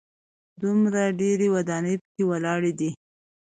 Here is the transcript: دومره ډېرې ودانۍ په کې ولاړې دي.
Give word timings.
دومره 0.61 1.01
ډېرې 1.19 1.47
ودانۍ 1.55 1.95
په 2.01 2.07
کې 2.13 2.23
ولاړې 2.31 2.71
دي. 2.79 2.89